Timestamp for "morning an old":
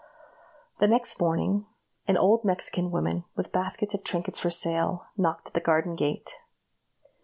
1.21-2.43